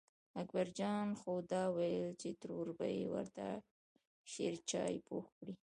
[0.41, 3.45] اکبر جان خو دا وېل چې ترور به یې ورته
[4.31, 5.53] شېرچای پوخ کړي.